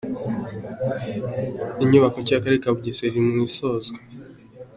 [1.83, 3.97] Inyubako nshya y’akarere ka Bugesera iri mu isozwa.